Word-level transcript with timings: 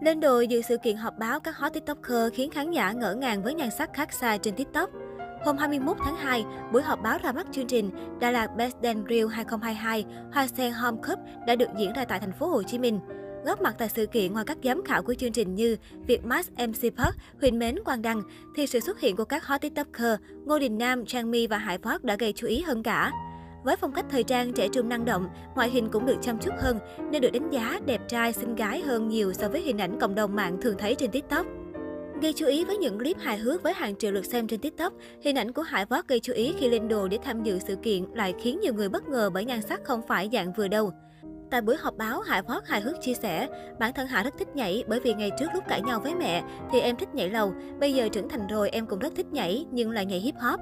Lên 0.00 0.20
đồ 0.20 0.40
dự 0.40 0.62
sự 0.62 0.76
kiện 0.76 0.96
họp 0.96 1.18
báo 1.18 1.40
các 1.40 1.56
hot 1.56 1.72
tiktoker 1.72 2.32
khiến 2.34 2.50
khán 2.50 2.70
giả 2.70 2.92
ngỡ 2.92 3.14
ngàng 3.14 3.42
với 3.42 3.54
nhan 3.54 3.70
sắc 3.70 3.90
khác 3.94 4.12
xa 4.12 4.36
trên 4.36 4.54
tiktok. 4.54 4.90
Hôm 5.44 5.56
21 5.56 5.96
tháng 6.04 6.16
2, 6.16 6.44
buổi 6.72 6.82
họp 6.82 7.02
báo 7.02 7.18
ra 7.22 7.32
mắt 7.32 7.46
chương 7.52 7.66
trình 7.66 7.90
Đà 8.20 8.30
Lạt 8.30 8.56
Best 8.56 8.76
Dance 8.82 9.02
Reel 9.08 9.26
2022 9.26 10.04
Hoa 10.32 10.46
Sen 10.46 10.72
Home 10.72 10.98
Cup 11.06 11.18
đã 11.46 11.56
được 11.56 11.68
diễn 11.78 11.92
ra 11.92 12.04
tại 12.04 12.20
thành 12.20 12.32
phố 12.32 12.46
Hồ 12.46 12.62
Chí 12.62 12.78
Minh. 12.78 13.00
Góp 13.44 13.60
mặt 13.62 13.74
tại 13.78 13.88
sự 13.88 14.06
kiện 14.06 14.32
ngoài 14.32 14.44
các 14.44 14.58
giám 14.64 14.84
khảo 14.84 15.02
của 15.02 15.14
chương 15.14 15.32
trình 15.32 15.54
như 15.54 15.76
Việt 16.06 16.24
Max 16.24 16.50
MC 16.50 16.96
Park, 16.96 17.16
Huỳnh 17.40 17.58
Mến, 17.58 17.76
Quang 17.84 18.02
Đăng, 18.02 18.22
thì 18.56 18.66
sự 18.66 18.80
xuất 18.80 19.00
hiện 19.00 19.16
của 19.16 19.24
các 19.24 19.46
hot 19.46 19.60
tiktoker 19.60 20.18
Ngô 20.46 20.58
Đình 20.58 20.78
Nam, 20.78 21.06
Trang 21.06 21.30
My 21.30 21.46
và 21.46 21.58
Hải 21.58 21.78
Phát 21.78 22.04
đã 22.04 22.16
gây 22.18 22.32
chú 22.36 22.46
ý 22.46 22.62
hơn 22.62 22.82
cả. 22.82 23.12
Với 23.64 23.76
phong 23.76 23.92
cách 23.92 24.06
thời 24.10 24.22
trang 24.22 24.52
trẻ 24.52 24.68
trung 24.68 24.88
năng 24.88 25.04
động, 25.04 25.28
ngoại 25.54 25.70
hình 25.70 25.88
cũng 25.88 26.06
được 26.06 26.16
chăm 26.22 26.38
chút 26.38 26.54
hơn 26.58 26.78
nên 27.10 27.22
được 27.22 27.30
đánh 27.32 27.50
giá 27.50 27.80
đẹp 27.86 28.00
trai 28.08 28.32
xinh 28.32 28.54
gái 28.54 28.80
hơn 28.80 29.08
nhiều 29.08 29.32
so 29.32 29.48
với 29.48 29.60
hình 29.60 29.78
ảnh 29.78 29.98
cộng 30.00 30.14
đồng 30.14 30.36
mạng 30.36 30.56
thường 30.62 30.76
thấy 30.78 30.94
trên 30.94 31.10
TikTok. 31.10 31.46
Gây 32.22 32.32
chú 32.32 32.46
ý 32.46 32.64
với 32.64 32.76
những 32.76 32.98
clip 32.98 33.18
hài 33.18 33.38
hước 33.38 33.62
với 33.62 33.74
hàng 33.74 33.96
triệu 33.96 34.12
lượt 34.12 34.24
xem 34.24 34.46
trên 34.46 34.60
TikTok, 34.60 34.92
hình 35.22 35.36
ảnh 35.38 35.52
của 35.52 35.62
Hải 35.62 35.84
Vót 35.84 36.08
gây 36.08 36.20
chú 36.20 36.32
ý 36.32 36.54
khi 36.58 36.68
lên 36.68 36.88
đồ 36.88 37.08
để 37.08 37.18
tham 37.24 37.42
dự 37.42 37.58
sự 37.58 37.76
kiện 37.76 38.04
lại 38.14 38.34
khiến 38.42 38.60
nhiều 38.60 38.74
người 38.74 38.88
bất 38.88 39.08
ngờ 39.08 39.30
bởi 39.30 39.44
nhan 39.44 39.62
sắc 39.62 39.84
không 39.84 40.02
phải 40.08 40.30
dạng 40.32 40.52
vừa 40.52 40.68
đâu. 40.68 40.92
Tại 41.50 41.60
buổi 41.60 41.76
họp 41.76 41.96
báo, 41.96 42.20
Hải 42.20 42.42
Vót 42.42 42.66
hài 42.66 42.80
hước 42.80 42.96
chia 43.00 43.14
sẻ, 43.14 43.48
bản 43.78 43.92
thân 43.92 44.06
Hải 44.06 44.24
rất 44.24 44.34
thích 44.38 44.56
nhảy 44.56 44.84
bởi 44.88 45.00
vì 45.00 45.14
ngày 45.14 45.30
trước 45.38 45.46
lúc 45.54 45.64
cãi 45.68 45.82
nhau 45.82 46.00
với 46.00 46.14
mẹ 46.14 46.42
thì 46.72 46.80
em 46.80 46.96
thích 46.96 47.14
nhảy 47.14 47.30
lầu, 47.30 47.54
bây 47.80 47.94
giờ 47.94 48.08
trưởng 48.08 48.28
thành 48.28 48.46
rồi 48.46 48.70
em 48.70 48.86
cũng 48.86 48.98
rất 48.98 49.12
thích 49.16 49.26
nhảy 49.32 49.66
nhưng 49.70 49.90
lại 49.90 50.06
nhảy 50.06 50.18
hip 50.18 50.34
hop. 50.40 50.60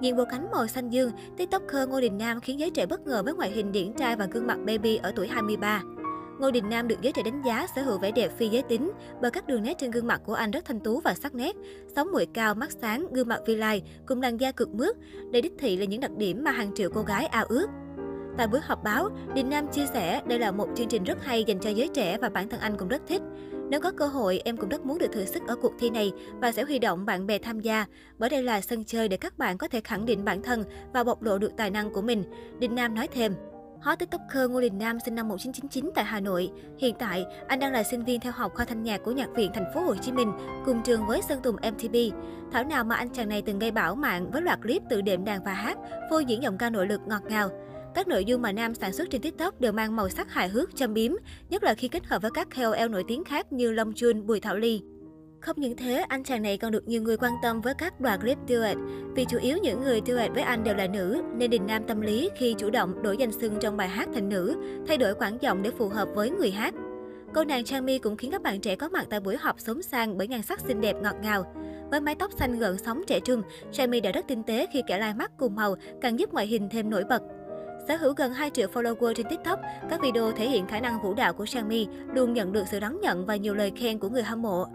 Nhìn 0.00 0.16
bộ 0.16 0.24
cánh 0.24 0.50
màu 0.52 0.66
xanh 0.66 0.90
dương, 0.90 1.10
tiktoker 1.36 1.88
Ngô 1.88 2.00
Đình 2.00 2.18
Nam 2.18 2.40
khiến 2.40 2.60
giới 2.60 2.70
trẻ 2.70 2.86
bất 2.86 3.06
ngờ 3.06 3.22
với 3.24 3.34
ngoại 3.34 3.50
hình 3.50 3.72
điển 3.72 3.92
trai 3.92 4.16
và 4.16 4.26
gương 4.26 4.46
mặt 4.46 4.58
baby 4.66 4.96
ở 4.96 5.12
tuổi 5.16 5.28
23. 5.28 5.82
Ngô 6.38 6.50
Đình 6.50 6.68
Nam 6.68 6.88
được 6.88 7.00
giới 7.02 7.12
trẻ 7.12 7.22
đánh 7.22 7.42
giá 7.42 7.66
sở 7.76 7.82
hữu 7.82 7.98
vẻ 7.98 8.10
đẹp 8.10 8.38
phi 8.38 8.48
giới 8.48 8.62
tính 8.62 8.90
bởi 9.20 9.30
các 9.30 9.46
đường 9.46 9.62
nét 9.62 9.78
trên 9.78 9.90
gương 9.90 10.06
mặt 10.06 10.20
của 10.24 10.34
anh 10.34 10.50
rất 10.50 10.64
thanh 10.64 10.80
tú 10.80 11.00
và 11.00 11.14
sắc 11.14 11.34
nét, 11.34 11.56
sống 11.96 12.12
mũi 12.12 12.26
cao, 12.26 12.54
mắt 12.54 12.70
sáng, 12.80 13.06
gương 13.12 13.28
mặt 13.28 13.40
vi 13.46 13.56
lai 13.56 13.82
cùng 14.06 14.22
làn 14.22 14.36
da 14.36 14.52
cực 14.52 14.74
mướt. 14.74 14.96
Đây 15.30 15.42
đích 15.42 15.52
thị 15.58 15.76
là 15.76 15.84
những 15.84 16.00
đặc 16.00 16.10
điểm 16.16 16.44
mà 16.44 16.50
hàng 16.50 16.74
triệu 16.74 16.90
cô 16.94 17.02
gái 17.02 17.26
ao 17.26 17.44
ước. 17.48 17.66
Tại 18.36 18.46
buổi 18.46 18.60
họp 18.62 18.84
báo, 18.84 19.08
Đình 19.34 19.50
Nam 19.50 19.68
chia 19.68 19.86
sẻ 19.86 20.22
đây 20.26 20.38
là 20.38 20.52
một 20.52 20.68
chương 20.76 20.88
trình 20.88 21.04
rất 21.04 21.24
hay 21.24 21.44
dành 21.44 21.58
cho 21.58 21.70
giới 21.70 21.88
trẻ 21.94 22.18
và 22.18 22.28
bản 22.28 22.48
thân 22.48 22.60
anh 22.60 22.76
cũng 22.76 22.88
rất 22.88 23.02
thích. 23.06 23.22
Nếu 23.70 23.80
có 23.80 23.92
cơ 23.96 24.06
hội, 24.06 24.40
em 24.44 24.56
cũng 24.56 24.68
rất 24.68 24.86
muốn 24.86 24.98
được 24.98 25.12
thử 25.12 25.24
sức 25.24 25.42
ở 25.46 25.56
cuộc 25.56 25.72
thi 25.78 25.90
này 25.90 26.12
và 26.40 26.52
sẽ 26.52 26.64
huy 26.64 26.78
động 26.78 27.04
bạn 27.04 27.26
bè 27.26 27.38
tham 27.38 27.60
gia, 27.60 27.86
bởi 28.18 28.30
đây 28.30 28.42
là 28.42 28.60
sân 28.60 28.84
chơi 28.84 29.08
để 29.08 29.16
các 29.16 29.38
bạn 29.38 29.58
có 29.58 29.68
thể 29.68 29.80
khẳng 29.80 30.04
định 30.04 30.24
bản 30.24 30.42
thân 30.42 30.64
và 30.92 31.04
bộc 31.04 31.22
lộ 31.22 31.38
được 31.38 31.56
tài 31.56 31.70
năng 31.70 31.90
của 31.90 32.02
mình. 32.02 32.24
Đình 32.58 32.74
Nam 32.74 32.94
nói 32.94 33.08
thêm. 33.12 33.34
Hot 33.80 33.98
tiktoker 33.98 34.50
Ngô 34.50 34.60
Đình 34.60 34.78
Nam 34.78 34.98
sinh 35.04 35.14
năm 35.14 35.28
1999 35.28 35.90
tại 35.94 36.04
Hà 36.04 36.20
Nội. 36.20 36.50
Hiện 36.78 36.94
tại, 36.98 37.24
anh 37.48 37.58
đang 37.58 37.72
là 37.72 37.82
sinh 37.82 38.04
viên 38.04 38.20
theo 38.20 38.32
học 38.36 38.52
khoa 38.54 38.64
thanh 38.64 38.82
nhạc 38.82 38.98
của 39.04 39.12
Nhạc 39.12 39.28
viện 39.36 39.50
Thành 39.54 39.72
phố 39.74 39.80
Hồ 39.80 39.94
Chí 39.96 40.12
Minh, 40.12 40.32
cùng 40.64 40.82
trường 40.82 41.06
với 41.06 41.22
Sơn 41.22 41.42
Tùng 41.42 41.56
MTP 41.56 42.14
Thảo 42.52 42.64
nào 42.64 42.84
mà 42.84 42.96
anh 42.96 43.08
chàng 43.08 43.28
này 43.28 43.42
từng 43.42 43.58
gây 43.58 43.70
bão 43.70 43.94
mạng 43.94 44.30
với 44.30 44.42
loạt 44.42 44.62
clip 44.62 44.82
tự 44.90 45.00
đệm 45.00 45.24
đàn 45.24 45.44
và 45.44 45.52
hát, 45.52 45.78
phô 46.10 46.18
diễn 46.18 46.42
giọng 46.42 46.58
ca 46.58 46.70
nội 46.70 46.86
lực 46.86 47.00
ngọt 47.06 47.22
ngào. 47.28 47.50
Các 47.94 48.08
nội 48.08 48.24
dung 48.24 48.42
mà 48.42 48.52
Nam 48.52 48.74
sản 48.74 48.92
xuất 48.92 49.10
trên 49.10 49.20
TikTok 49.20 49.60
đều 49.60 49.72
mang 49.72 49.96
màu 49.96 50.08
sắc 50.08 50.32
hài 50.32 50.48
hước, 50.48 50.76
châm 50.76 50.94
biếm, 50.94 51.12
nhất 51.50 51.62
là 51.62 51.74
khi 51.74 51.88
kết 51.88 52.06
hợp 52.06 52.22
với 52.22 52.30
các 52.34 52.48
KOL 52.56 52.88
nổi 52.90 53.04
tiếng 53.08 53.24
khác 53.24 53.52
như 53.52 53.72
Long 53.72 53.92
Jun, 53.92 54.26
Bùi 54.26 54.40
Thảo 54.40 54.56
Ly. 54.56 54.82
Không 55.40 55.56
những 55.58 55.76
thế, 55.76 56.04
anh 56.08 56.24
chàng 56.24 56.42
này 56.42 56.58
còn 56.58 56.72
được 56.72 56.88
nhiều 56.88 57.02
người 57.02 57.16
quan 57.16 57.32
tâm 57.42 57.60
với 57.60 57.74
các 57.78 58.00
đoạn 58.00 58.20
clip 58.20 58.38
duet. 58.48 58.76
Vì 59.14 59.24
chủ 59.24 59.38
yếu 59.38 59.56
những 59.62 59.80
người 59.80 60.00
duet 60.06 60.30
với 60.34 60.42
anh 60.42 60.64
đều 60.64 60.74
là 60.74 60.86
nữ, 60.86 61.22
nên 61.36 61.50
Đình 61.50 61.66
Nam 61.66 61.84
tâm 61.86 62.00
lý 62.00 62.30
khi 62.36 62.54
chủ 62.58 62.70
động 62.70 63.02
đổi 63.02 63.16
danh 63.16 63.32
xưng 63.32 63.56
trong 63.60 63.76
bài 63.76 63.88
hát 63.88 64.08
thành 64.14 64.28
nữ, 64.28 64.56
thay 64.88 64.96
đổi 64.96 65.14
quãng 65.14 65.38
giọng 65.40 65.62
để 65.62 65.70
phù 65.70 65.88
hợp 65.88 66.08
với 66.14 66.30
người 66.30 66.50
hát. 66.50 66.74
Cô 67.34 67.44
nàng 67.44 67.64
Trang 67.64 67.84
mi 67.84 67.98
cũng 67.98 68.16
khiến 68.16 68.30
các 68.30 68.42
bạn 68.42 68.60
trẻ 68.60 68.76
có 68.76 68.88
mặt 68.88 69.06
tại 69.10 69.20
buổi 69.20 69.36
họp 69.36 69.60
sống 69.60 69.82
sang 69.82 70.18
bởi 70.18 70.28
nhan 70.28 70.42
sắc 70.42 70.60
xinh 70.60 70.80
đẹp 70.80 70.96
ngọt 71.02 71.16
ngào. 71.22 71.54
Với 71.90 72.00
mái 72.00 72.14
tóc 72.14 72.32
xanh 72.32 72.58
gợn 72.58 72.76
sóng 72.78 73.02
trẻ 73.06 73.20
trung, 73.20 73.42
Trang 73.72 73.90
mi 73.90 74.00
đã 74.00 74.12
rất 74.12 74.24
tinh 74.28 74.42
tế 74.42 74.66
khi 74.72 74.82
kẻ 74.86 74.98
lai 74.98 75.14
mắt 75.14 75.30
cùng 75.38 75.54
màu, 75.54 75.76
càng 76.00 76.18
giúp 76.18 76.32
ngoại 76.32 76.46
hình 76.46 76.68
thêm 76.70 76.90
nổi 76.90 77.04
bật. 77.08 77.22
Sở 77.88 77.96
hữu 77.96 78.14
gần 78.14 78.32
2 78.32 78.50
triệu 78.50 78.68
follower 78.68 79.14
trên 79.14 79.26
TikTok, 79.28 79.60
các 79.90 80.00
video 80.02 80.32
thể 80.32 80.48
hiện 80.48 80.66
khả 80.66 80.80
năng 80.80 81.02
vũ 81.02 81.14
đạo 81.14 81.32
của 81.32 81.46
Sang 81.46 81.68
Mi 81.68 81.86
luôn 82.14 82.32
nhận 82.32 82.52
được 82.52 82.64
sự 82.70 82.80
đón 82.80 83.00
nhận 83.00 83.26
và 83.26 83.36
nhiều 83.36 83.54
lời 83.54 83.72
khen 83.76 83.98
của 83.98 84.08
người 84.08 84.22
hâm 84.22 84.42
mộ. 84.42 84.66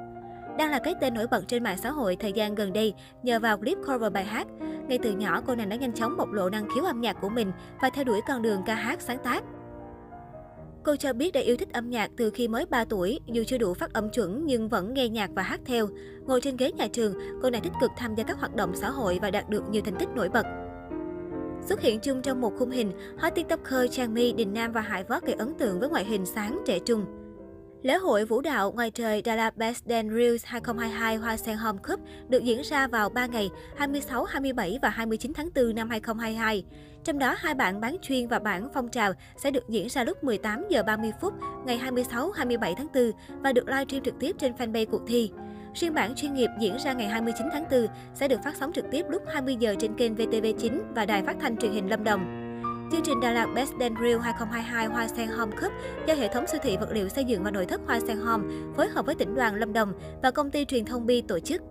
Đang 0.57 0.71
là 0.71 0.79
cái 0.79 0.95
tên 1.01 1.13
nổi 1.13 1.27
bật 1.31 1.47
trên 1.47 1.63
mạng 1.63 1.77
xã 1.77 1.91
hội 1.91 2.15
thời 2.15 2.33
gian 2.33 2.55
gần 2.55 2.73
đây 2.73 2.93
nhờ 3.23 3.39
vào 3.39 3.57
clip 3.57 3.77
cover 3.87 4.13
bài 4.13 4.25
hát. 4.25 4.47
Ngay 4.87 4.97
từ 4.97 5.11
nhỏ, 5.11 5.41
cô 5.47 5.55
nàng 5.55 5.69
đã 5.69 5.75
nhanh 5.75 5.93
chóng 5.93 6.17
bộc 6.17 6.31
lộ 6.31 6.49
năng 6.49 6.67
khiếu 6.75 6.83
âm 6.83 7.01
nhạc 7.01 7.17
của 7.21 7.29
mình 7.29 7.51
và 7.81 7.89
theo 7.89 8.03
đuổi 8.03 8.21
con 8.27 8.41
đường 8.41 8.61
ca 8.65 8.75
hát 8.75 9.01
sáng 9.01 9.17
tác. 9.23 9.43
Cô 10.83 10.95
cho 10.95 11.13
biết 11.13 11.33
đã 11.33 11.41
yêu 11.41 11.57
thích 11.57 11.73
âm 11.73 11.89
nhạc 11.89 12.11
từ 12.17 12.29
khi 12.29 12.47
mới 12.47 12.65
3 12.65 12.85
tuổi, 12.85 13.19
dù 13.25 13.43
chưa 13.47 13.57
đủ 13.57 13.73
phát 13.73 13.93
âm 13.93 14.09
chuẩn 14.09 14.45
nhưng 14.45 14.69
vẫn 14.69 14.93
nghe 14.93 15.09
nhạc 15.09 15.29
và 15.33 15.43
hát 15.43 15.59
theo. 15.65 15.87
Ngồi 16.25 16.41
trên 16.41 16.57
ghế 16.57 16.71
nhà 16.71 16.87
trường, 16.93 17.13
cô 17.41 17.49
nàng 17.49 17.61
tích 17.61 17.73
cực 17.81 17.91
tham 17.97 18.15
gia 18.15 18.23
các 18.23 18.39
hoạt 18.39 18.55
động 18.55 18.71
xã 18.75 18.89
hội 18.89 19.19
và 19.21 19.31
đạt 19.31 19.49
được 19.49 19.63
nhiều 19.69 19.81
thành 19.85 19.95
tích 19.99 20.09
nổi 20.15 20.29
bật. 20.29 20.45
Xuất 21.69 21.81
hiện 21.81 21.99
chung 21.99 22.21
trong 22.21 22.41
một 22.41 22.53
khung 22.59 22.69
hình, 22.69 22.91
hot 23.17 23.35
tiktoker 23.35 23.91
Trang 23.91 24.13
Mi, 24.13 24.33
Đình 24.33 24.53
Nam 24.53 24.71
và 24.71 24.81
Hải 24.81 25.03
Vót 25.03 25.23
gây 25.23 25.35
ấn 25.35 25.53
tượng 25.59 25.79
với 25.79 25.89
ngoại 25.89 26.05
hình 26.05 26.25
sáng 26.25 26.61
trẻ 26.65 26.79
trung. 26.79 27.05
Lễ 27.81 27.97
hội 27.97 28.25
vũ 28.25 28.41
đạo 28.41 28.71
ngoài 28.71 28.91
trời 28.91 29.21
Đà 29.21 29.35
Lạt 29.35 29.57
Best 29.57 29.85
Dance 29.85 30.15
Reels 30.15 30.45
2022 30.45 31.15
Hoa 31.15 31.37
Sen 31.37 31.57
Home 31.57 31.79
Cup 31.87 31.99
được 32.29 32.43
diễn 32.43 32.61
ra 32.61 32.87
vào 32.87 33.09
3 33.09 33.25
ngày 33.25 33.49
26, 33.77 34.23
27 34.23 34.79
và 34.81 34.89
29 34.89 35.33
tháng 35.33 35.49
4 35.55 35.75
năm 35.75 35.89
2022. 35.89 36.63
Trong 37.03 37.19
đó, 37.19 37.35
hai 37.37 37.53
bản 37.53 37.81
bán 37.81 37.97
chuyên 38.01 38.27
và 38.27 38.39
bản 38.39 38.69
phong 38.73 38.89
trào 38.89 39.13
sẽ 39.37 39.51
được 39.51 39.69
diễn 39.69 39.89
ra 39.89 40.03
lúc 40.03 40.23
18 40.23 40.65
giờ 40.69 40.83
30 40.83 41.11
phút 41.21 41.33
ngày 41.65 41.77
26, 41.77 42.31
27 42.31 42.75
tháng 42.77 42.87
4 42.93 43.11
và 43.43 43.53
được 43.53 43.67
live 43.67 43.85
stream 43.85 44.03
trực 44.03 44.19
tiếp 44.19 44.35
trên 44.39 44.53
fanpage 44.53 44.85
cuộc 44.85 45.01
thi 45.07 45.31
phiên 45.75 45.93
bản 45.93 46.15
chuyên 46.15 46.33
nghiệp 46.33 46.49
diễn 46.59 46.77
ra 46.77 46.93
ngày 46.93 47.07
29 47.07 47.47
tháng 47.53 47.65
4 47.71 47.87
sẽ 48.13 48.27
được 48.27 48.39
phát 48.43 48.55
sóng 48.55 48.71
trực 48.73 48.85
tiếp 48.91 49.05
lúc 49.09 49.23
20 49.27 49.55
giờ 49.59 49.75
trên 49.79 49.95
kênh 49.95 50.15
VTV9 50.15 50.79
và 50.95 51.05
đài 51.05 51.23
phát 51.23 51.35
thanh 51.41 51.57
truyền 51.57 51.71
hình 51.71 51.89
Lâm 51.89 52.03
Đồng. 52.03 52.49
Chương 52.91 53.01
trình 53.03 53.19
Đà 53.19 53.31
Lạt 53.31 53.47
Best 53.55 53.71
Dance 53.79 54.01
Reel 54.01 54.19
2022 54.19 54.85
Hoa 54.85 55.07
Sen 55.07 55.27
Home 55.27 55.55
Cup 55.61 55.71
do 56.07 56.13
hệ 56.13 56.27
thống 56.27 56.47
siêu 56.47 56.59
thị 56.63 56.77
vật 56.77 56.89
liệu 56.91 57.09
xây 57.09 57.23
dựng 57.23 57.43
và 57.43 57.51
nội 57.51 57.65
thất 57.65 57.81
Hoa 57.87 57.99
Sen 57.99 58.17
Home 58.17 58.43
phối 58.75 58.87
hợp 58.87 59.05
với 59.05 59.15
tỉnh 59.15 59.35
đoàn 59.35 59.55
Lâm 59.55 59.73
Đồng 59.73 59.93
và 60.23 60.31
công 60.31 60.51
ty 60.51 60.65
truyền 60.65 60.85
thông 60.85 61.05
Bi 61.05 61.21
tổ 61.21 61.39
chức. 61.39 61.61